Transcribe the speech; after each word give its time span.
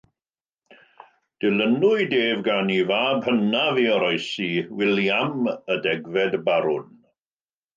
Dilynwyd 1.43 2.15
ef 2.19 2.41
gan 2.47 2.71
ei 2.77 2.87
fab 2.93 3.27
hynaf 3.27 3.77
i 3.83 3.85
oroesi, 3.99 4.49
William, 4.81 5.39
y 5.77 5.81
degfed 5.85 6.41
Barwn. 6.49 6.91